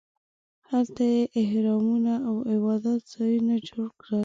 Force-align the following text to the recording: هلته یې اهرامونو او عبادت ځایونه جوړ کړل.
هلته 0.69 1.03
یې 1.13 1.21
اهرامونو 1.43 2.13
او 2.27 2.35
عبادت 2.53 3.01
ځایونه 3.13 3.55
جوړ 3.67 3.87
کړل. 4.01 4.19